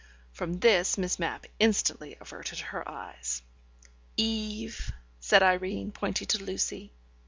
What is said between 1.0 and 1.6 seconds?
Mapp